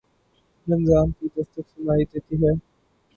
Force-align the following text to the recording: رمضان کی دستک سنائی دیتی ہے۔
رمضان 0.67 1.11
کی 1.11 1.27
دستک 1.35 1.65
سنائی 1.69 2.03
دیتی 2.11 2.35
ہے۔ 2.43 2.51